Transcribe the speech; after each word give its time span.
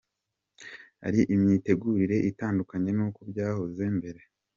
hari 1.03 1.21
imitegurire 1.35 2.17
itandukanye 2.29 2.89
n’uko 2.93 3.19
byahoze 3.29 3.83
mbere. 3.97 4.21